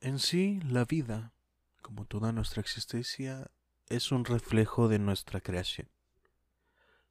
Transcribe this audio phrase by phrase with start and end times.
[0.00, 1.32] En sí, la vida,
[1.80, 3.50] como toda nuestra existencia,
[3.88, 5.88] es un reflejo de nuestra creación,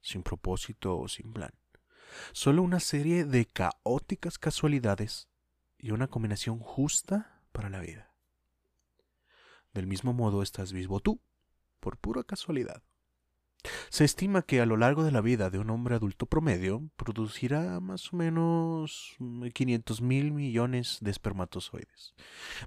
[0.00, 1.50] sin propósito o sin plan.
[2.32, 5.28] Solo una serie de caóticas casualidades
[5.78, 8.14] y una combinación justa para la vida.
[9.74, 11.20] Del mismo modo estás vivo tú,
[11.80, 12.82] por pura casualidad.
[13.88, 17.80] Se estima que a lo largo de la vida de un hombre adulto promedio producirá
[17.80, 19.16] más o menos
[19.52, 22.14] 500 mil millones de espermatozoides,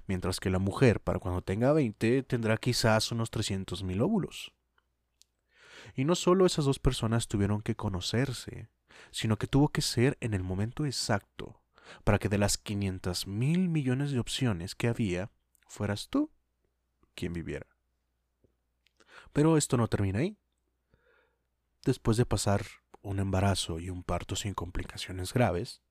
[0.06, 4.52] mientras que la mujer, para cuando tenga 20, tendrá quizás unos 300 mil óvulos.
[5.94, 8.68] Y no solo esas dos personas tuvieron que conocerse,
[9.10, 11.62] sino que tuvo que ser en el momento exacto,
[12.04, 15.30] para que de las 500 mil millones de opciones que había,
[15.66, 16.30] fueras tú
[17.14, 17.66] quien viviera.
[19.32, 20.36] Pero esto no termina ahí
[21.84, 22.62] después de pasar
[23.02, 25.82] un embarazo y un parto sin complicaciones graves,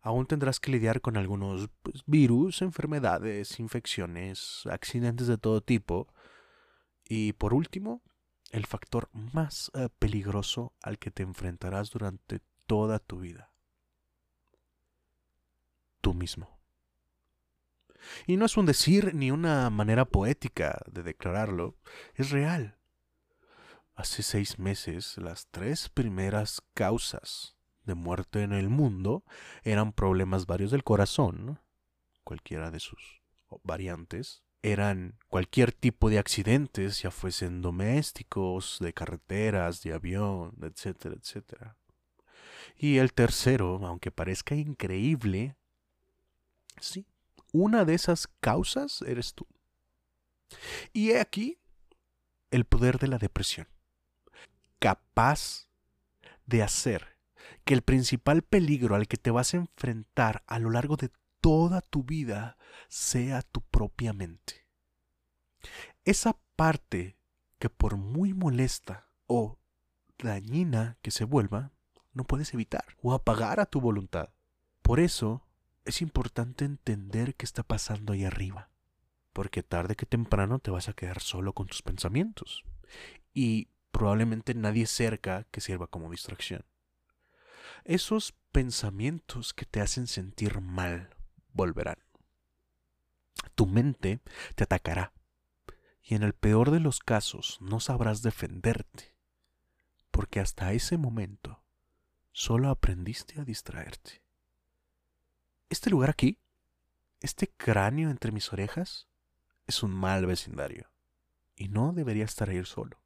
[0.00, 6.08] aún tendrás que lidiar con algunos pues, virus, enfermedades, infecciones, accidentes de todo tipo.
[7.04, 8.02] Y por último,
[8.50, 13.50] el factor más eh, peligroso al que te enfrentarás durante toda tu vida.
[16.00, 16.58] Tú mismo.
[18.26, 21.76] Y no es un decir ni una manera poética de declararlo,
[22.14, 22.77] es real.
[23.98, 29.24] Hace seis meses las tres primeras causas de muerte en el mundo
[29.64, 31.58] eran problemas varios del corazón,
[32.22, 33.20] cualquiera de sus
[33.64, 41.76] variantes, eran cualquier tipo de accidentes, ya fuesen domésticos, de carreteras, de avión, etcétera, etcétera.
[42.76, 45.56] Y el tercero, aunque parezca increíble,
[46.78, 47.04] sí,
[47.52, 49.48] una de esas causas eres tú.
[50.92, 51.58] Y he aquí
[52.52, 53.66] el poder de la depresión
[54.78, 55.68] capaz
[56.46, 57.18] de hacer
[57.64, 61.80] que el principal peligro al que te vas a enfrentar a lo largo de toda
[61.80, 62.56] tu vida
[62.88, 64.66] sea tu propia mente.
[66.04, 67.18] Esa parte
[67.58, 69.58] que por muy molesta o
[70.18, 71.72] dañina que se vuelva,
[72.12, 74.30] no puedes evitar o apagar a tu voluntad.
[74.82, 75.46] Por eso
[75.84, 78.70] es importante entender qué está pasando ahí arriba,
[79.32, 82.64] porque tarde que temprano te vas a quedar solo con tus pensamientos.
[83.34, 86.64] Y probablemente nadie cerca que sirva como distracción.
[87.84, 91.10] Esos pensamientos que te hacen sentir mal
[91.52, 91.98] volverán.
[93.54, 94.20] Tu mente
[94.54, 95.12] te atacará
[96.02, 99.14] y en el peor de los casos no sabrás defenderte,
[100.10, 101.62] porque hasta ese momento
[102.32, 104.22] solo aprendiste a distraerte.
[105.68, 106.38] Este lugar aquí,
[107.20, 109.06] este cráneo entre mis orejas,
[109.66, 110.90] es un mal vecindario
[111.56, 112.98] y no debería estar ahí solo.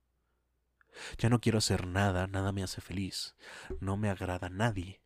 [1.18, 3.34] Ya no quiero hacer nada, nada me hace feliz,
[3.80, 5.02] no me agrada nadie.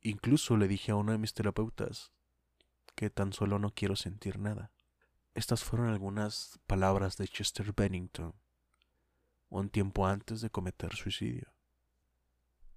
[0.00, 2.12] Incluso le dije a uno de mis terapeutas
[2.94, 4.72] que tan solo no quiero sentir nada.
[5.34, 8.34] Estas fueron algunas palabras de Chester Bennington,
[9.48, 11.52] un tiempo antes de cometer suicidio.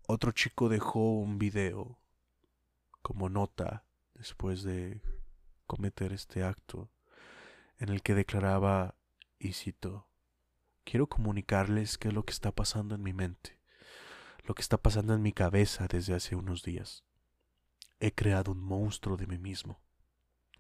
[0.08, 2.00] Otro chico dejó un video
[3.02, 3.84] como nota
[4.14, 5.02] después de
[5.68, 6.90] cometer este acto,
[7.78, 8.96] en el que declaraba,
[9.38, 10.08] y cito,
[10.90, 13.60] quiero comunicarles qué es lo que está pasando en mi mente,
[14.46, 17.04] lo que está pasando en mi cabeza desde hace unos días.
[18.00, 19.82] He creado un monstruo de mí mismo,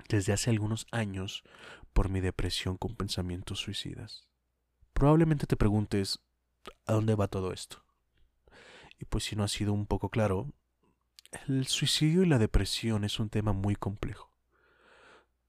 [0.09, 1.43] desde hace algunos años,
[1.93, 4.27] por mi depresión con pensamientos suicidas.
[4.91, 6.19] Probablemente te preguntes,
[6.85, 7.85] ¿a dónde va todo esto?
[8.99, 10.51] Y pues si no ha sido un poco claro,
[11.47, 14.33] el suicidio y la depresión es un tema muy complejo.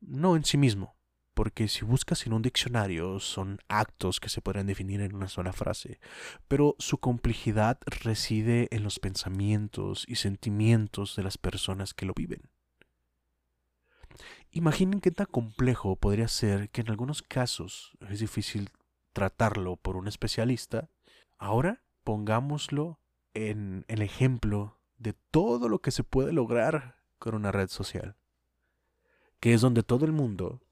[0.00, 0.97] No en sí mismo,
[1.38, 5.52] porque si buscas en un diccionario son actos que se podrían definir en una sola
[5.52, 6.00] frase,
[6.48, 12.50] pero su complejidad reside en los pensamientos y sentimientos de las personas que lo viven.
[14.50, 18.70] Imaginen qué tan complejo podría ser que en algunos casos es difícil
[19.12, 20.90] tratarlo por un especialista.
[21.38, 22.98] Ahora pongámoslo
[23.34, 28.16] en el ejemplo de todo lo que se puede lograr con una red social,
[29.38, 30.64] que es donde todo el mundo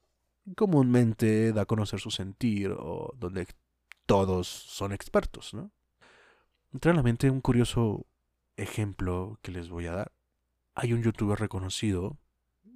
[0.55, 3.47] comúnmente da a conocer su sentir o donde
[4.05, 5.71] todos son expertos, ¿no?
[6.73, 8.05] Entra la mente un curioso
[8.55, 10.11] ejemplo que les voy a dar.
[10.75, 12.17] Hay un youtuber reconocido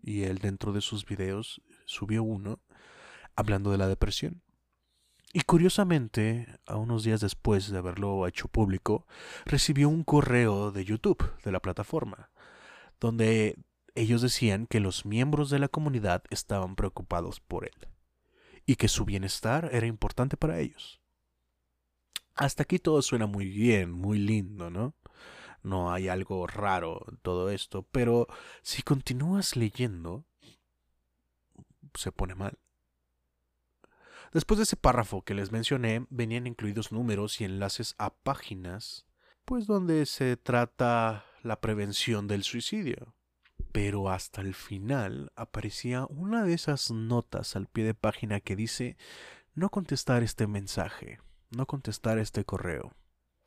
[0.03, 2.59] y él dentro de sus videos subió uno
[3.35, 4.41] hablando de la depresión.
[5.33, 9.07] Y curiosamente, a unos días después de haberlo hecho público,
[9.45, 12.29] recibió un correo de YouTube, de la plataforma,
[12.99, 13.57] donde
[13.95, 17.87] ellos decían que los miembros de la comunidad estaban preocupados por él
[18.65, 21.01] y que su bienestar era importante para ellos.
[22.35, 24.95] Hasta aquí todo suena muy bien, muy lindo, ¿no?
[25.63, 28.27] No hay algo raro en todo esto, pero
[28.61, 30.25] si continúas leyendo,
[31.93, 32.57] se pone mal.
[34.31, 39.05] Después de ese párrafo que les mencioné, venían incluidos números y enlaces a páginas,
[39.43, 43.13] pues donde se trata la prevención del suicidio.
[43.71, 48.97] Pero hasta el final aparecía una de esas notas al pie de página que dice
[49.53, 51.19] no contestar este mensaje,
[51.49, 52.93] no contestar este correo,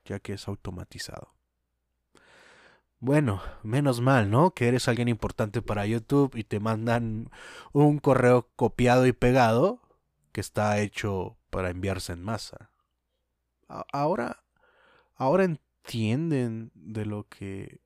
[0.05, 1.35] ya que es automatizado.
[3.00, 4.53] Bueno, menos mal, ¿no?
[4.53, 7.31] Que eres alguien importante para YouTube y te mandan
[7.73, 9.82] un correo copiado y pegado
[10.32, 12.70] que está hecho para enviarse en masa.
[13.69, 14.43] Ahora,
[15.17, 17.81] ahora entienden de lo que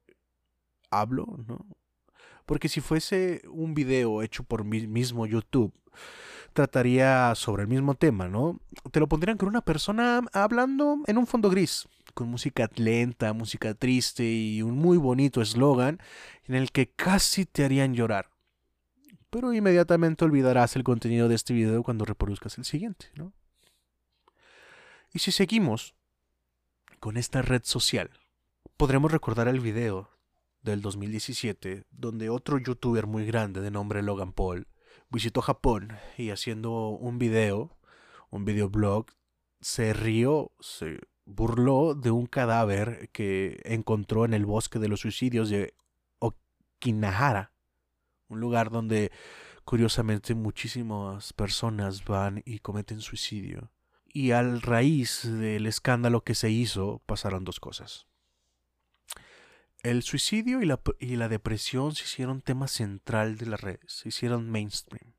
[0.91, 1.67] hablo, ¿no?
[2.49, 5.71] Porque si fuese un video hecho por mi mismo YouTube,
[6.55, 8.59] trataría sobre el mismo tema, ¿no?
[8.91, 13.75] Te lo pondrían con una persona hablando en un fondo gris, con música lenta, música
[13.75, 15.99] triste y un muy bonito eslogan
[16.47, 18.31] en el que casi te harían llorar
[19.31, 23.35] pero inmediatamente olvidarás el contenido de este video cuando reproduzcas el siguiente, ¿no?
[25.13, 25.95] Y si seguimos
[26.99, 28.11] con esta red social,
[28.79, 30.09] podremos recordar el video
[30.71, 34.69] del 2017 donde otro youtuber muy grande de nombre Logan Paul
[35.11, 37.77] visitó Japón y haciendo un video,
[38.31, 39.07] un videoblog,
[39.61, 45.51] se rió, se burló de un cadáver que encontró en el bosque de los suicidios
[45.51, 45.75] de
[46.19, 47.53] Okinahara
[48.29, 49.11] un lugar donde
[49.65, 53.71] curiosamente muchísimas personas van y cometen suicidio.
[54.07, 58.08] Y al raíz del escándalo que se hizo pasaron dos cosas.
[59.83, 64.09] El suicidio y la, y la depresión se hicieron tema central de las redes, se
[64.09, 65.15] hicieron mainstream.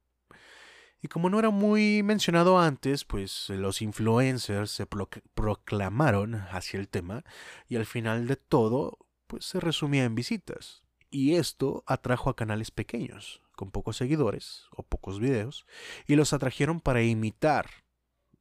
[1.02, 7.24] Y como no era muy mencionado antes, pues los influencers se proclamaron hacia el tema
[7.70, 8.98] y al final de todo,
[9.28, 10.84] pues se resumía en visitas.
[11.10, 15.66] Y esto atrajo a canales pequeños, con pocos seguidores o pocos videos,
[16.06, 17.70] y los atrajeron para imitar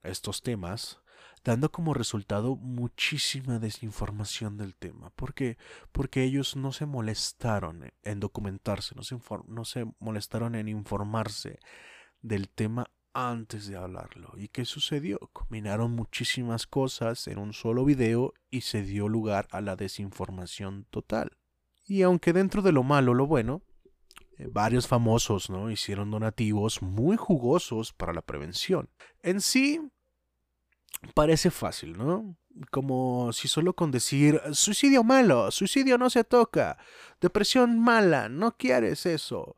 [0.03, 1.01] estos temas,
[1.45, 5.11] dando como resultado muchísima desinformación del tema.
[5.11, 5.57] ¿Por qué?
[5.93, 11.59] Porque ellos no se molestaron en documentarse, no se, no se molestaron en informarse
[12.21, 14.33] del tema antes de hablarlo.
[14.37, 15.19] ¿Y qué sucedió?
[15.33, 21.37] Combinaron muchísimas cosas en un solo video y se dio lugar a la desinformación total.
[21.87, 23.63] Y aunque dentro de lo malo, lo bueno,
[24.47, 25.71] varios famosos ¿no?
[25.71, 28.89] hicieron donativos muy jugosos para la prevención.
[29.23, 29.81] En sí,
[31.15, 32.37] parece fácil, ¿no?
[32.71, 36.79] Como si solo con decir suicidio malo, suicidio no se toca,
[37.21, 39.57] depresión mala, no quieres eso,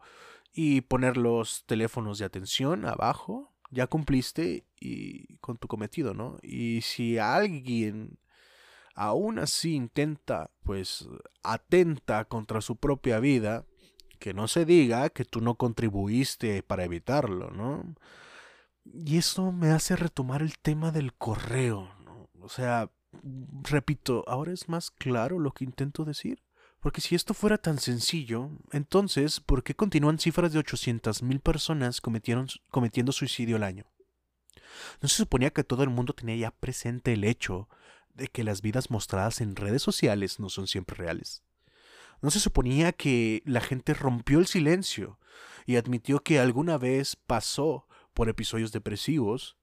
[0.53, 6.39] y poner los teléfonos de atención abajo, ya cumpliste y con tu cometido, ¿no?
[6.43, 8.19] Y si alguien
[8.95, 11.09] aún así intenta, pues,
[11.43, 13.65] atenta contra su propia vida,
[14.21, 17.97] que no se diga que tú no contribuiste para evitarlo, ¿no?
[18.85, 22.31] Y eso me hace retomar el tema del correo, ¿no?
[22.41, 22.91] O sea,
[23.63, 26.45] repito, ahora es más claro lo que intento decir.
[26.79, 33.13] Porque si esto fuera tan sencillo, entonces, ¿por qué continúan cifras de 800.000 personas cometiendo
[33.13, 33.87] suicidio al año?
[35.03, 37.69] ¿No se suponía que todo el mundo tenía ya presente el hecho
[38.15, 41.43] de que las vidas mostradas en redes sociales no son siempre reales.
[42.23, 45.19] ¿No se suponía que la gente rompió el silencio
[45.67, 49.57] y admitió que alguna vez pasó por episodios depresivos?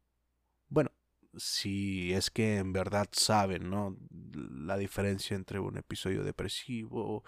[0.70, 0.92] Bueno,
[1.36, 3.96] si es que en verdad saben, ¿no?
[4.12, 7.24] La diferencia entre un episodio depresivo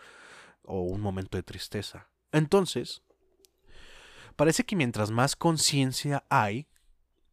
[0.63, 2.09] o un momento de tristeza.
[2.31, 3.03] Entonces,
[4.35, 6.67] parece que mientras más conciencia hay,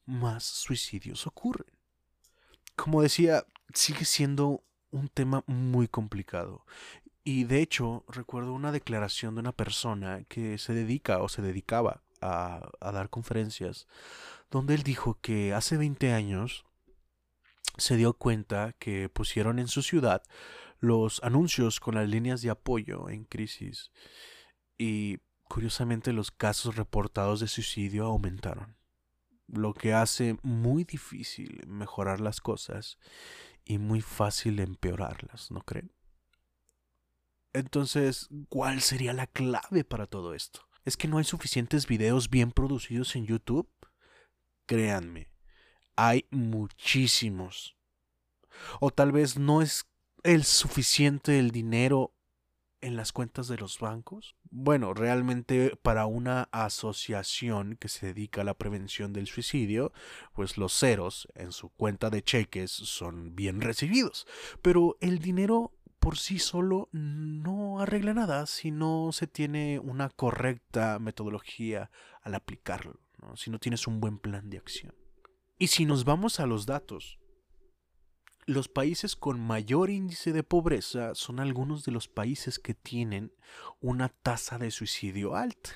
[0.04, 1.75] más suicidios ocurren.
[2.75, 6.64] Como decía, sigue siendo un tema muy complicado.
[7.28, 12.04] Y de hecho, recuerdo una declaración de una persona que se dedica o se dedicaba
[12.21, 13.88] a, dar conferencias,
[14.49, 16.64] donde él dijo que hace 20 años
[17.78, 20.23] se dio cuenta que pusieron en su ciudad
[20.78, 23.90] los anuncios con las líneas de apoyo en crisis
[24.78, 25.18] y
[25.49, 28.76] curiosamente los casos reportados de suicidio aumentaron,
[29.49, 32.99] lo que hace muy difícil mejorar las cosas
[33.64, 35.90] y muy fácil empeorarlas, ¿no creen?
[37.56, 40.60] Entonces, ¿cuál sería la clave para todo esto?
[40.84, 43.66] ¿Es que no hay suficientes videos bien producidos en YouTube?
[44.66, 45.30] Créanme,
[45.96, 47.75] hay muchísimos.
[48.78, 49.86] O tal vez no es
[50.22, 52.12] el suficiente el dinero
[52.82, 54.36] en las cuentas de los bancos?
[54.50, 59.92] Bueno, realmente para una asociación que se dedica a la prevención del suicidio,
[60.34, 64.26] pues los ceros en su cuenta de cheques son bien recibidos.
[64.62, 65.72] Pero el dinero
[66.06, 71.90] por sí solo no arregla nada si no se tiene una correcta metodología
[72.22, 73.00] al aplicarlo.
[73.34, 74.94] si no tienes un buen plan de acción.
[75.58, 77.18] Y si nos vamos a los datos,
[78.44, 83.32] los países con mayor índice de pobreza son algunos de los países que tienen
[83.80, 85.70] una tasa de suicidio alta.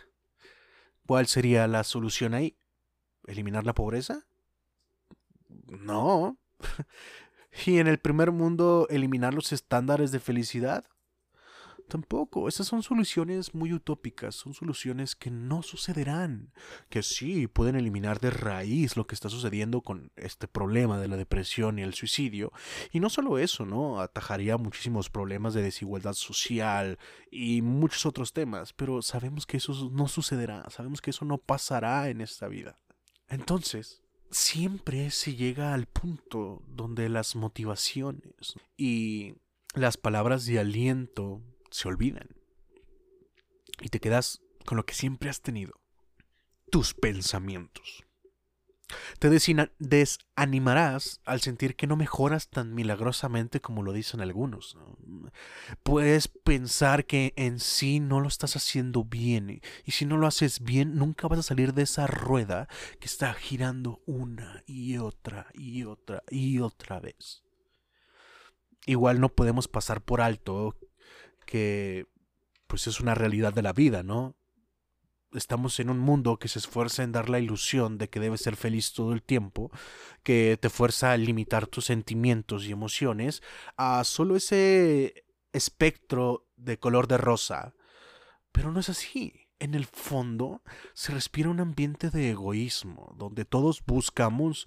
[1.08, 2.56] ¿Cuál sería la solución ahí?
[3.26, 4.28] ¿Eliminar la pobreza?
[5.48, 6.38] No.
[7.66, 10.84] ¿Y en el primer mundo eliminar los estándares de felicidad?
[11.90, 16.52] Tampoco, esas son soluciones muy utópicas, son soluciones que no sucederán,
[16.88, 21.16] que sí pueden eliminar de raíz lo que está sucediendo con este problema de la
[21.16, 22.52] depresión y el suicidio,
[22.92, 24.00] y no solo eso, ¿no?
[24.00, 26.96] Atajaría muchísimos problemas de desigualdad social
[27.28, 32.08] y muchos otros temas, pero sabemos que eso no sucederá, sabemos que eso no pasará
[32.08, 32.78] en esta vida.
[33.26, 39.34] Entonces, siempre se llega al punto donde las motivaciones y
[39.74, 42.28] las palabras de aliento se olvidan.
[43.80, 45.80] Y te quedas con lo que siempre has tenido.
[46.70, 48.04] Tus pensamientos.
[49.18, 54.76] Te desanimarás al sentir que no mejoras tan milagrosamente como lo dicen algunos.
[55.82, 60.60] Puedes pensar que en sí no lo estás haciendo bien y si no lo haces
[60.60, 62.68] bien nunca vas a salir de esa rueda
[62.98, 67.44] que está girando una y otra y otra y otra vez.
[68.86, 70.76] Igual no podemos pasar por alto
[71.46, 72.06] que
[72.66, 74.36] pues es una realidad de la vida, ¿no?
[75.32, 78.56] Estamos en un mundo que se esfuerza en dar la ilusión de que debes ser
[78.56, 79.70] feliz todo el tiempo,
[80.24, 83.42] que te fuerza a limitar tus sentimientos y emociones
[83.76, 87.74] a solo ese espectro de color de rosa.
[88.50, 89.46] Pero no es así.
[89.60, 90.62] En el fondo
[90.94, 94.66] se respira un ambiente de egoísmo, donde todos buscamos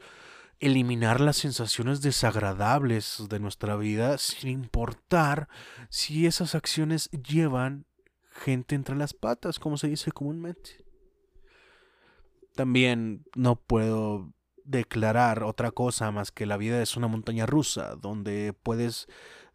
[0.60, 5.50] eliminar las sensaciones desagradables de nuestra vida sin importar
[5.89, 7.86] si esas acciones llevan
[8.34, 10.84] gente entre las patas, como se dice comúnmente.
[12.56, 14.34] También no puedo
[14.66, 19.08] declarar otra cosa más que la vida es una montaña rusa, donde puedes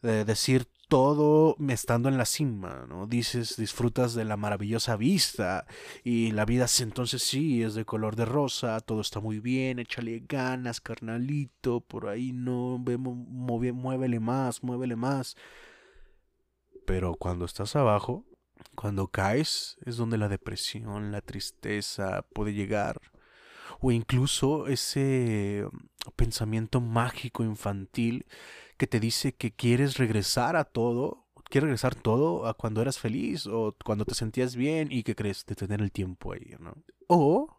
[0.03, 3.07] eh, decir todo estando en la cima, ¿no?
[3.07, 5.67] Dices, disfrutas de la maravillosa vista
[6.03, 10.23] y la vida entonces sí es de color de rosa, todo está muy bien, échale
[10.27, 15.37] ganas, carnalito, por ahí no, vemos, muévele más, muévele más.
[16.87, 18.25] Pero cuando estás abajo,
[18.75, 23.01] cuando caes, es donde la depresión, la tristeza puede llegar.
[23.81, 28.27] O incluso ese mm, pensamiento mágico infantil
[28.77, 33.47] que te dice que quieres regresar a todo, quieres regresar todo a cuando eras feliz
[33.47, 36.75] o cuando te sentías bien y que crees de tener el tiempo ahí, ¿no?
[37.09, 37.59] O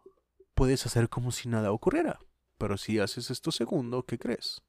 [0.56, 2.20] puedes hacer como si nada ocurriera.
[2.58, 4.62] Pero si haces esto segundo, ¿qué crees?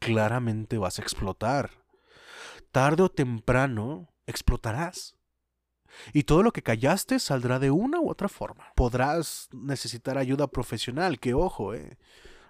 [0.00, 1.70] Claramente vas a explotar.
[2.72, 5.16] Tarde o temprano explotarás.
[6.12, 8.72] Y todo lo que callaste saldrá de una u otra forma.
[8.74, 11.98] Podrás necesitar ayuda profesional, que ojo, eh,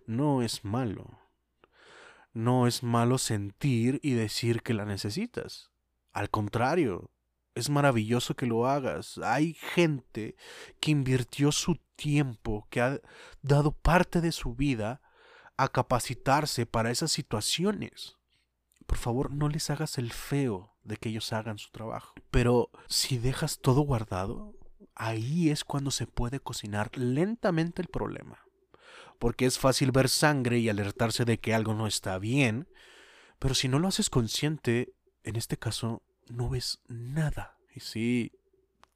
[0.06, 1.26] no es malo
[2.36, 5.70] no es malo sentir y decir que la necesitas.
[6.12, 7.10] Al contrario,
[7.54, 9.16] es maravilloso que lo hagas.
[9.24, 10.36] Hay gente
[10.78, 13.00] que invirtió su tiempo, que ha
[13.40, 15.00] dado parte de su vida
[15.56, 18.18] a capacitarse para esas situaciones.
[18.84, 22.14] Por favor, no les hagas el feo de que ellos hagan su trabajo.
[22.30, 24.54] Pero si dejas todo guardado,
[24.94, 28.46] ahí es cuando se puede cocinar lentamente el problema
[29.18, 32.68] porque es fácil ver sangre y alertarse de que algo no está bien,
[33.38, 34.92] pero si no lo haces consciente,
[35.24, 37.58] en este caso, no ves nada.
[37.74, 38.32] Y sí,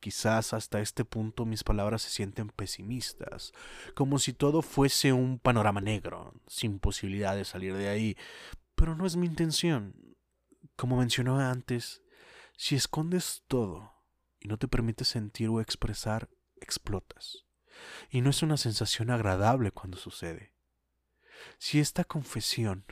[0.01, 3.53] quizás hasta este punto mis palabras se sienten pesimistas,
[3.95, 8.17] como si todo fuese un panorama negro, sin posibilidad de salir de ahí,
[8.75, 9.95] pero no es mi intención.
[10.81, 12.01] Como mencioné antes,
[12.57, 13.93] si escondes todo
[14.39, 17.45] y no te permites sentir o expresar, explotas
[18.09, 20.55] y no es una sensación agradable cuando sucede.
[21.59, 22.87] Si esta confesión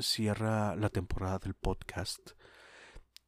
[0.00, 2.20] cierra la temporada del podcast,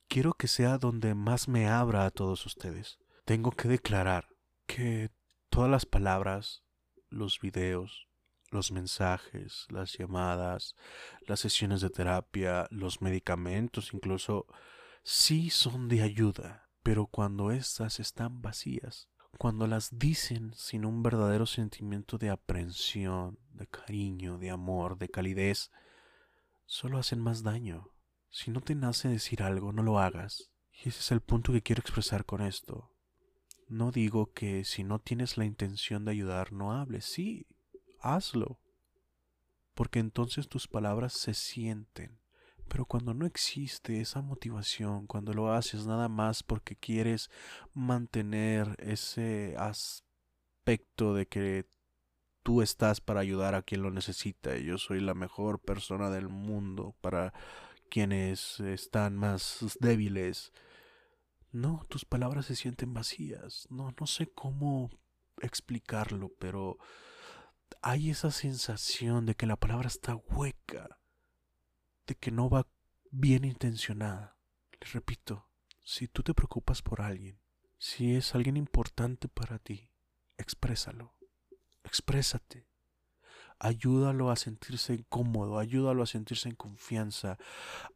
[0.06, 3.00] quiero que sea donde más me abra a todos ustedes.
[3.24, 4.28] Tengo que declarar
[4.68, 5.10] que
[5.50, 6.62] todas las palabras,
[7.08, 8.05] los videos,
[8.56, 10.74] los mensajes, las llamadas,
[11.26, 14.46] las sesiones de terapia, los medicamentos incluso,
[15.04, 19.08] sí son de ayuda, pero cuando éstas están vacías,
[19.38, 25.70] cuando las dicen sin un verdadero sentimiento de aprensión, de cariño, de amor, de calidez,
[26.64, 27.90] solo hacen más daño.
[28.30, 30.50] Si no te nace decir algo, no lo hagas.
[30.72, 32.92] Y ese es el punto que quiero expresar con esto.
[33.68, 37.04] No digo que si no tienes la intención de ayudar, no hables.
[37.04, 37.46] Sí,
[38.14, 38.60] hazlo.
[39.74, 42.18] Porque entonces tus palabras se sienten
[42.68, 47.30] pero cuando no existe esa motivación, cuando lo haces nada más porque quieres
[47.74, 51.66] mantener ese aspecto de que
[52.42, 54.56] tú estás para ayudar a quien lo necesita.
[54.56, 57.32] Yo soy la mejor persona del mundo para
[57.88, 60.52] quienes están más débiles.
[61.52, 63.66] No, tus palabras se sienten vacías.
[63.70, 64.90] No, no sé cómo
[65.40, 66.78] explicarlo, pero
[67.82, 70.98] hay esa sensación de que la palabra está hueca,
[72.06, 72.66] de que no va
[73.10, 74.36] bien intencionada.
[74.80, 75.48] Les repito,
[75.84, 77.38] si tú te preocupas por alguien,
[77.78, 79.90] si es alguien importante para ti,
[80.36, 81.14] exprésalo,
[81.84, 82.66] exprésate.
[83.58, 87.38] Ayúdalo a sentirse cómodo, ayúdalo a sentirse en confianza,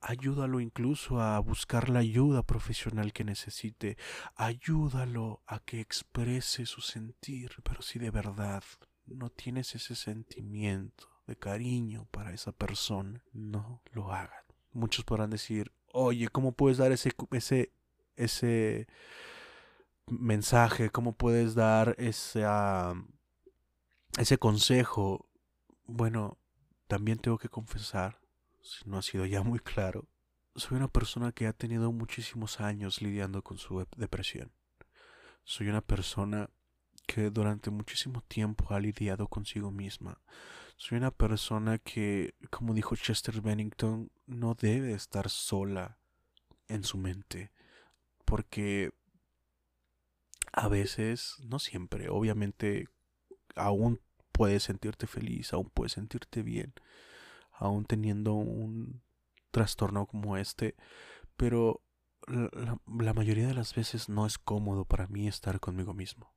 [0.01, 3.99] ayúdalo incluso a buscar la ayuda profesional que necesite,
[4.37, 8.63] ayúdalo a que exprese su sentir, pero si de verdad
[9.15, 14.45] no tienes ese sentimiento de cariño para esa persona, no lo hagas.
[14.73, 17.73] Muchos podrán decir, oye, ¿cómo puedes dar ese, ese,
[18.17, 18.87] ese
[20.07, 20.91] mensaje?
[20.91, 22.45] ¿Cómo puedes dar ese,
[24.19, 25.29] ese consejo?
[25.87, 26.39] Bueno,
[26.87, 28.21] también tengo que confesar,
[28.61, 30.09] si no ha sido ya muy claro,
[30.57, 34.53] soy una persona que ha tenido muchísimos años lidiando con su depresión.
[35.45, 36.51] Soy una persona
[37.11, 40.21] que durante muchísimo tiempo ha lidiado consigo misma.
[40.77, 45.99] Soy una persona que, como dijo Chester Bennington, no debe estar sola
[46.69, 47.51] en su mente.
[48.25, 48.93] Porque
[50.53, 52.87] a veces, no siempre, obviamente,
[53.57, 54.01] aún
[54.31, 56.75] puedes sentirte feliz, aún puedes sentirte bien,
[57.51, 59.03] aún teniendo un
[59.51, 60.77] trastorno como este,
[61.37, 61.83] pero
[62.29, 66.33] la, la, mayoría de las veces no es cómodo para mí estar conmigo mismo.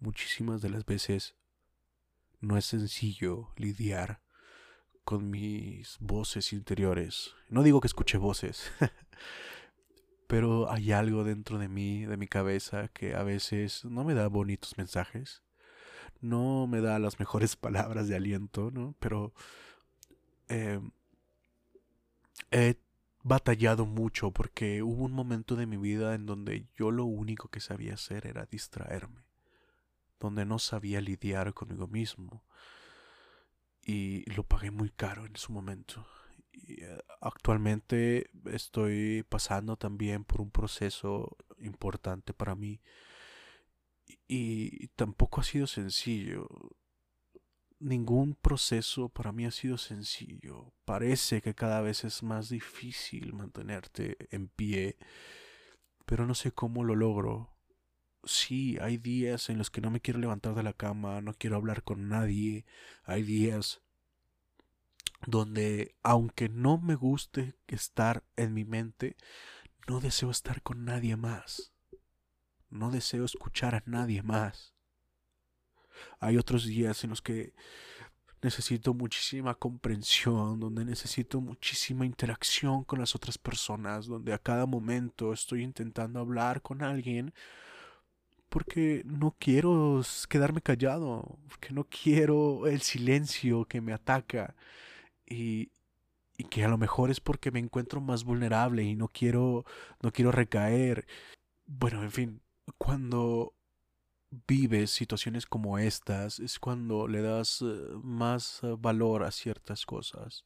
[0.00, 1.34] Muchísimas de las veces
[2.40, 4.20] no es sencillo lidiar
[5.04, 7.34] con mis voces interiores.
[7.48, 8.70] No digo que escuche voces,
[10.26, 14.28] pero hay algo dentro de mí, de mi cabeza, que a veces no me da
[14.28, 15.42] bonitos mensajes
[16.20, 18.94] no me da las mejores palabras de aliento, ¿no?
[18.98, 19.32] Pero
[20.48, 20.80] eh,
[22.50, 22.76] he
[23.22, 27.60] batallado mucho porque hubo un momento de mi vida en donde yo lo único que
[27.60, 29.22] sabía hacer era distraerme,
[30.20, 32.44] donde no sabía lidiar conmigo mismo
[33.82, 36.06] y lo pagué muy caro en su momento.
[36.52, 42.80] Y, eh, actualmente estoy pasando también por un proceso importante para mí
[44.26, 46.48] y tampoco ha sido sencillo.
[47.80, 50.72] Ningún proceso para mí ha sido sencillo.
[50.84, 54.98] Parece que cada vez es más difícil mantenerte en pie,
[56.04, 57.57] pero no sé cómo lo logro.
[58.28, 61.56] Sí, hay días en los que no me quiero levantar de la cama, no quiero
[61.56, 62.66] hablar con nadie.
[63.04, 63.80] Hay días
[65.26, 69.16] donde, aunque no me guste estar en mi mente,
[69.86, 71.72] no deseo estar con nadie más.
[72.68, 74.74] No deseo escuchar a nadie más.
[76.20, 77.54] Hay otros días en los que
[78.42, 85.32] necesito muchísima comprensión, donde necesito muchísima interacción con las otras personas, donde a cada momento
[85.32, 87.32] estoy intentando hablar con alguien
[88.48, 94.54] porque no quiero quedarme callado, porque no quiero el silencio que me ataca
[95.26, 95.70] y,
[96.36, 99.64] y que a lo mejor es porque me encuentro más vulnerable y no quiero
[100.02, 101.06] no quiero recaer.
[101.66, 102.42] Bueno, en fin,
[102.78, 103.54] cuando
[104.46, 107.66] vives situaciones como estas es cuando le das eh,
[108.02, 110.44] más eh, valor a ciertas cosas.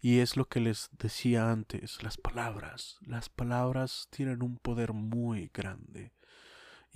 [0.00, 2.98] Y es lo que les decía antes, las palabras.
[3.06, 6.12] Las palabras tienen un poder muy grande.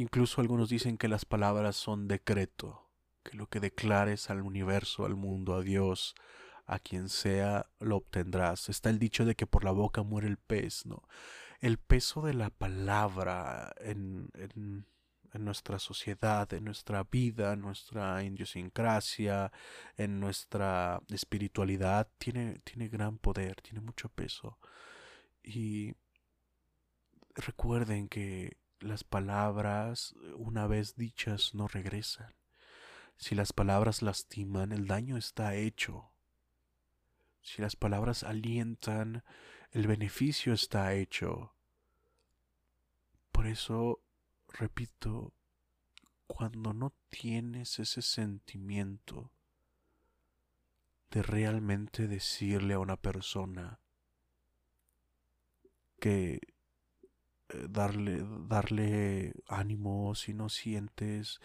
[0.00, 2.88] Incluso algunos dicen que las palabras son decreto,
[3.22, 6.14] que lo que declares al universo, al mundo, a Dios,
[6.64, 8.70] a quien sea, lo obtendrás.
[8.70, 11.02] Está el dicho de que por la boca muere el pez, ¿no?
[11.60, 14.86] el peso de la palabra en, en,
[15.34, 19.52] nuestra sociedad, en nuestra vida, en nuestra idiosincrasia,
[19.98, 24.58] en nuestra espiritualidad, tiene, tiene gran poder, tiene mucho peso.
[25.42, 25.92] Y
[27.34, 32.34] recuerden que las palabras, una vez dichas, no regresan.
[33.16, 36.10] Si las palabras lastiman, el daño está hecho.
[37.42, 39.24] Si las palabras alientan,
[39.72, 41.54] el beneficio está hecho.
[43.30, 44.00] Por eso,
[44.48, 45.32] repito,
[46.26, 49.30] cuando no tienes ese sentimiento
[51.10, 53.80] de realmente decirle a una persona
[55.98, 56.40] que eh,
[57.68, 61.40] darle, darle ánimo si no sientes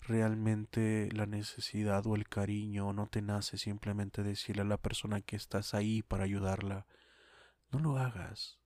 [0.00, 5.36] realmente la necesidad o el cariño, no te nace simplemente decirle a la persona que
[5.36, 6.86] estás ahí para ayudarla,
[7.70, 8.58] no lo hagas.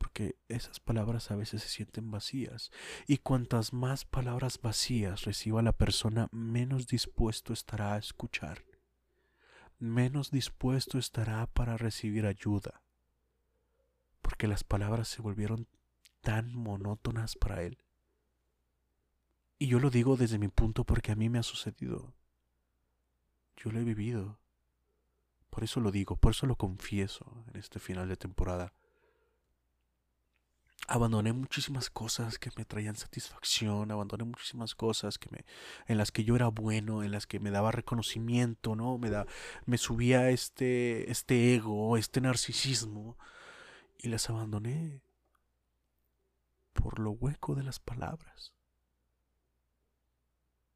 [0.00, 2.70] porque esas palabras a veces se sienten vacías,
[3.06, 8.64] y cuantas más palabras vacías reciba la persona, menos dispuesto estará a escuchar,
[9.78, 12.82] menos dispuesto estará para recibir ayuda,
[14.20, 15.66] porque las palabras se volvieron
[16.20, 17.78] tan monótonas para él.
[19.58, 22.14] Y yo lo digo desde mi punto porque a mí me ha sucedido.
[23.56, 24.38] Yo lo he vivido.
[25.50, 28.72] Por eso lo digo, por eso lo confieso en este final de temporada.
[30.86, 35.44] Abandoné muchísimas cosas que me traían satisfacción, abandoné muchísimas cosas que me,
[35.86, 38.96] en las que yo era bueno, en las que me daba reconocimiento, ¿no?
[38.96, 39.26] Me, da,
[39.66, 43.18] me subía este, este ego, este narcisismo,
[44.02, 45.02] y las abandoné
[46.72, 48.54] por lo hueco de las palabras.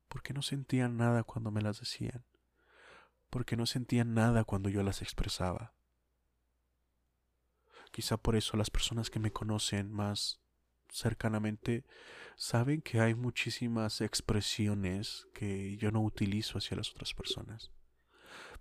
[0.08, 2.24] Porque no sentían nada cuando me las decían.
[3.30, 5.74] Porque no sentían nada cuando yo las expresaba.
[7.90, 10.40] Quizá por eso las personas que me conocen más
[10.90, 11.84] cercanamente
[12.36, 17.72] saben que hay muchísimas expresiones que yo no utilizo hacia las otras personas.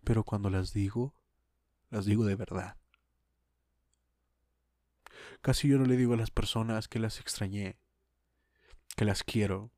[0.04, 1.14] Pero cuando las digo,
[1.90, 2.78] las digo de verdad.
[5.44, 7.78] Casi yo no le digo a las personas que las extrañé,
[8.96, 9.74] que las quiero.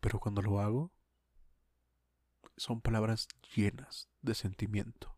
[0.00, 0.92] Pero cuando lo hago,
[2.58, 5.16] son palabras llenas de sentimiento.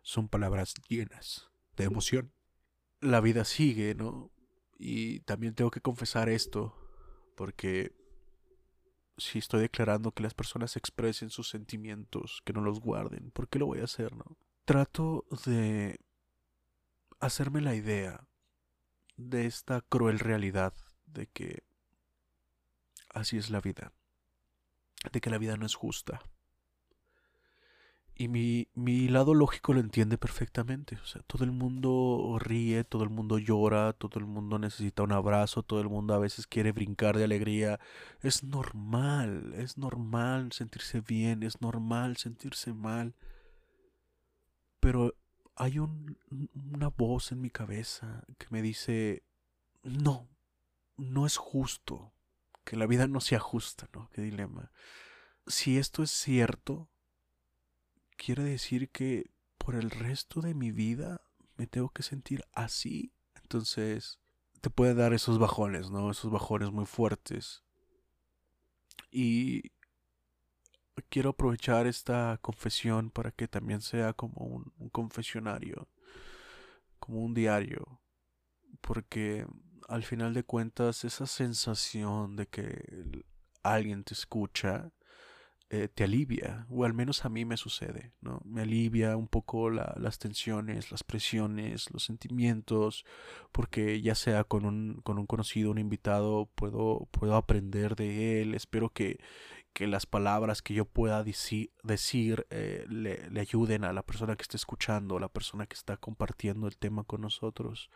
[0.00, 2.32] Son palabras llenas de emoción.
[3.02, 4.32] La vida sigue, ¿no?
[4.78, 6.74] Y también tengo que confesar esto,
[7.36, 7.94] porque
[9.18, 13.58] si estoy declarando que las personas expresen sus sentimientos, que no los guarden, ¿por qué
[13.58, 14.38] lo voy a hacer, no?
[14.64, 16.00] Trato de
[17.20, 18.26] hacerme la idea
[19.16, 20.74] de esta cruel realidad
[21.06, 21.64] de que
[23.10, 23.92] así es la vida,
[25.12, 26.20] de que la vida no es justa.
[28.18, 30.96] Y mi, mi lado lógico lo entiende perfectamente.
[31.02, 35.12] O sea, todo el mundo ríe, todo el mundo llora, todo el mundo necesita un
[35.12, 37.78] abrazo, todo el mundo a veces quiere brincar de alegría.
[38.22, 43.14] Es normal, es normal sentirse bien, es normal sentirse mal.
[44.80, 45.14] Pero
[45.56, 46.18] hay un,
[46.54, 49.24] una voz en mi cabeza que me dice,
[49.82, 50.28] no,
[50.96, 52.12] no es justo,
[52.64, 54.10] que la vida no sea justa, ¿no?
[54.10, 54.70] Qué dilema.
[55.46, 56.90] Si esto es cierto,
[58.16, 61.22] quiere decir que por el resto de mi vida
[61.56, 63.14] me tengo que sentir así.
[63.34, 64.20] Entonces,
[64.60, 66.10] te puede dar esos bajones, ¿no?
[66.10, 67.64] Esos bajones muy fuertes.
[69.10, 69.72] Y
[71.08, 75.88] quiero aprovechar esta confesión para que también sea como un, confesionario,
[76.98, 78.00] como un diario,
[78.80, 79.46] porque
[79.88, 83.24] al final de cuentas esa sensación de que
[83.62, 84.92] alguien te escucha
[85.68, 88.40] eh, te alivia, o al menos a mí me sucede, ¿no?
[88.44, 93.04] Me alivia un poco las tensiones, las presiones, los sentimientos,
[93.50, 98.54] porque ya sea con un, con un conocido, un invitado, puedo, puedo aprender de él,
[98.54, 99.18] espero que,
[99.76, 104.56] que las palabras que yo pueda decir, eh, le, ayuden a la persona que está
[104.56, 107.90] escuchando, a la persona que está compartiendo el tema con nosotros.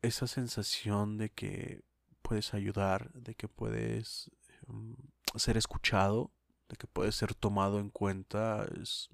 [0.00, 1.82] Esa sensación de que
[2.22, 4.30] puedes ayudar, de que puedes
[4.68, 4.92] mm,
[5.34, 6.30] ser escuchado,
[6.68, 9.10] de que puedes ser tomado en cuenta, es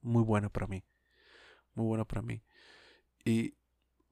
[0.00, 0.84] muy buena para mí.
[1.74, 2.44] Muy buena para mí.
[3.24, 3.56] Y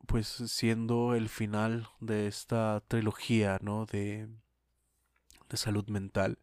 [0.08, 3.86] pues siendo el final de esta trilogía, ¿no?
[3.86, 4.26] De,
[5.48, 6.40] de salud mental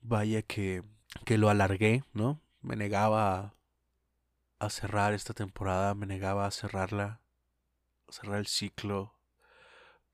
[0.00, 0.82] vaya que,
[1.24, 2.40] que lo alargué, ¿no?
[2.60, 3.54] Me negaba
[4.58, 7.20] a, cerrar esta temporada, me negaba a cerrarla,
[8.08, 9.14] a cerrar el ciclo.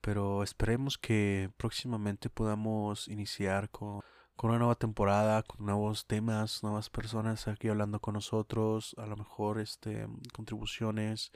[0.01, 4.01] Pero esperemos que próximamente podamos iniciar con,
[4.35, 9.17] con una nueva temporada, con nuevos temas, nuevas personas aquí hablando con nosotros, a lo
[9.17, 11.31] mejor este contribuciones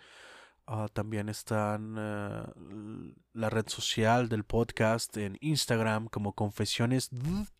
[0.65, 7.10] Ah, también están eh, la red social del podcast en Instagram como Confesiones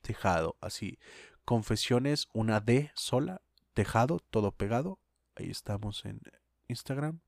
[0.02, 0.56] Tejado.
[0.62, 1.00] Así,
[1.44, 3.42] Confesiones, una D sola,
[3.74, 5.00] Tejado, todo pegado.
[5.36, 6.22] Ahí estamos en
[6.68, 7.20] Instagram.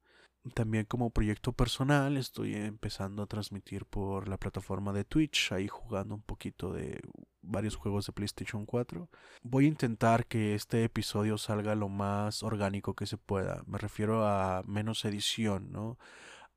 [0.53, 6.15] También como proyecto personal estoy empezando a transmitir por la plataforma de Twitch, ahí jugando
[6.15, 6.99] un poquito de
[7.43, 9.09] varios juegos de PlayStation 4.
[9.43, 13.63] Voy a intentar que este episodio salga lo más orgánico que se pueda.
[13.67, 15.97] Me refiero a menos edición, ¿no?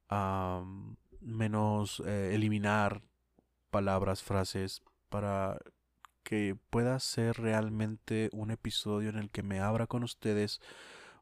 [0.09, 0.65] A
[1.21, 3.03] menos eh, eliminar
[3.71, 5.59] palabras, frases, para
[6.23, 10.61] que pueda ser realmente un episodio en el que me abra con ustedes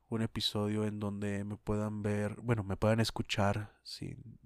[0.09, 4.39] un episodio en donde me puedan ver, bueno, me puedan escuchar sin,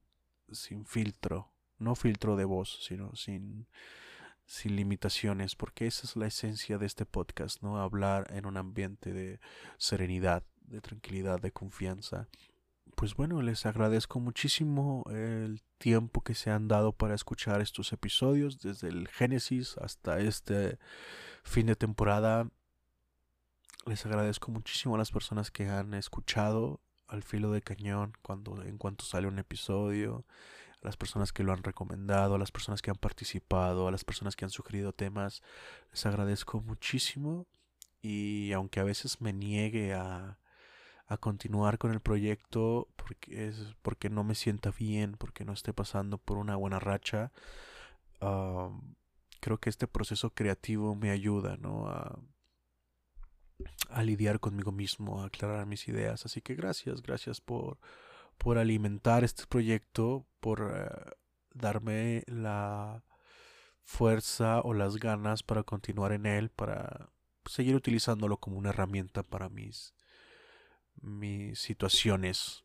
[0.50, 3.66] sin filtro, no filtro de voz, sino sin,
[4.48, 7.78] sin limitaciones, porque esa es la esencia de este podcast, ¿no?
[7.80, 9.40] Hablar en un ambiente de
[9.76, 12.28] serenidad, de tranquilidad, de confianza.
[12.96, 18.58] pues bueno, les agradezco muchísimo el tiempo que se han dado para escuchar estos episodios,
[18.60, 20.78] desde el Génesis hasta este
[21.44, 22.50] fin de temporada.
[23.86, 28.78] Les agradezco muchísimo a las personas que han escuchado al filo de cañón cuando en
[28.78, 30.24] cuanto sale un episodio,
[30.82, 34.04] a las personas que lo han recomendado, a las personas que han participado, a las
[34.04, 35.42] personas que han sugerido temas.
[35.90, 37.46] Les agradezco muchísimo
[38.00, 40.38] y aunque a veces me niegue a
[41.08, 45.72] a continuar con el proyecto porque es porque no me sienta bien, porque no esté
[45.72, 47.32] pasando por una buena racha.
[49.40, 51.88] creo que este proceso creativo me ayuda, ¿no?
[51.88, 52.18] A,
[53.90, 56.26] a, lidiar conmigo mismo, a aclarar mis ideas.
[56.26, 57.78] Así que gracias, gracias por,
[58.38, 60.88] por alimentar este proyecto, por eh,
[61.52, 63.04] darme la
[63.84, 67.10] fuerza o las ganas para continuar en él, para
[67.46, 69.94] seguir utilizándolo como una herramienta para mis
[71.00, 72.64] mis situaciones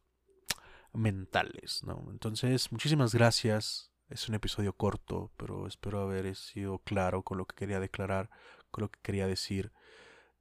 [0.94, 2.08] mentales, ¿no?
[2.12, 3.92] Entonces, muchísimas gracias.
[4.10, 8.30] Es un episodio corto, pero espero haber sido claro con lo que quería declarar,
[8.72, 9.72] con lo que quería decir.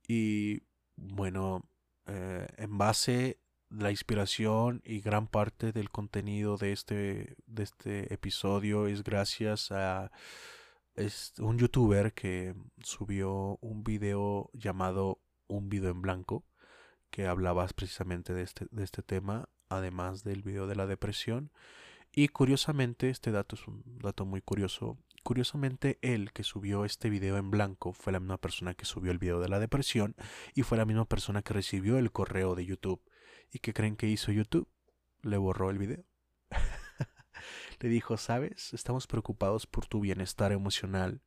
[0.07, 0.62] Y
[0.97, 1.68] bueno,
[2.07, 3.38] eh, en base
[3.78, 10.11] la inspiración y gran parte del contenido de este, de este episodio es gracias a
[11.38, 16.44] un youtuber que subió un video llamado Un video en blanco
[17.11, 21.50] que hablabas precisamente de este, de este tema, además del video de la depresión.
[22.11, 24.98] Y curiosamente, este dato es un dato muy curioso.
[25.22, 29.18] Curiosamente, él que subió este video en blanco fue la misma persona que subió el
[29.18, 30.16] video de la depresión
[30.54, 33.02] y fue la misma persona que recibió el correo de YouTube.
[33.52, 34.66] ¿Y qué creen que hizo YouTube?
[35.20, 36.04] Le borró el video.
[37.80, 41.20] le dijo, sabes, estamos preocupados por tu bienestar emocional.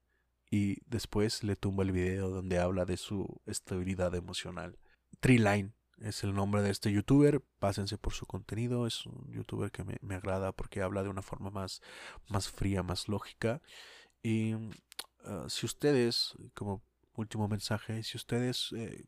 [0.49, 4.79] Y después le tumba el video donde habla de su estabilidad emocional.
[5.19, 7.43] Treeline es el nombre de este youtuber.
[7.59, 8.88] Pásense por su contenido.
[8.88, 11.81] Es un youtuber que me, agrada porque habla de una forma más,
[12.27, 13.61] más fría, más lógica.
[14.23, 14.53] Y
[15.25, 16.83] ah, si ustedes, como
[17.13, 19.05] último mensaje, si ustedes eh,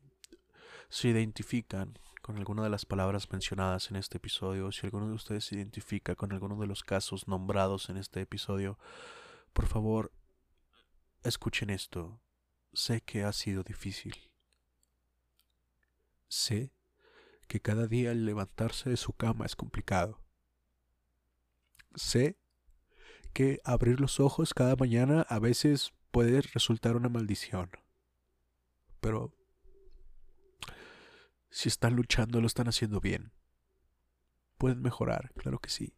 [0.88, 1.98] se identifican
[2.28, 6.14] con alguna de las palabras mencionadas en este episodio, si alguno de ustedes se identifica
[6.14, 8.78] con alguno de los casos nombrados en este episodio,
[9.54, 10.12] por favor,
[11.22, 12.20] escuchen esto.
[12.74, 14.14] Sé que ha sido difícil
[16.28, 16.70] Sé
[17.46, 20.20] que cada día levantarse de su cama es complicado.
[21.94, 22.38] Sé
[23.32, 27.70] que abrir los ojos cada mañana a veces puede resultar una maldición.
[29.00, 29.32] Pero
[31.50, 33.32] si están luchando lo están haciendo bien.
[34.58, 35.94] Pueden mejorar, claro que sí.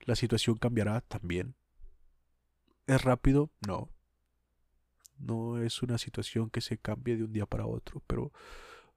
[0.00, 1.56] La situación cambiará también.
[2.86, 3.50] ¿Es rápido?
[3.66, 3.90] No.
[5.18, 8.32] No es una situación que se cambie de un día para otro, pero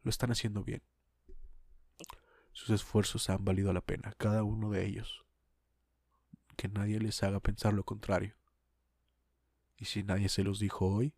[0.02, 0.82] lo están haciendo bien.
[2.52, 5.26] Sus esfuerzos han valido la pena, cada uno de ellos.
[6.56, 8.36] Que nadie les haga pensar lo contrario.
[9.78, 11.14] Y si nadie se los dijo hoy,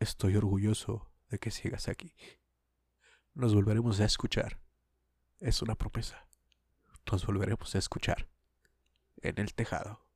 [0.00, 2.14] estoy orgulloso de que sigas aquí.
[3.34, 4.60] Nos volveremos a escuchar.
[5.40, 6.28] Es una promesa.
[7.10, 8.28] Nos volveremos a escuchar
[9.22, 10.06] en el tejado.